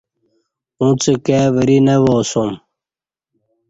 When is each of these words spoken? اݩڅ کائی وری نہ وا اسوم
اݩڅ 0.81 1.01
کائی 1.25 1.47
وری 1.55 1.77
نہ 1.85 1.95
وا 2.03 2.13
اسوم 2.21 2.51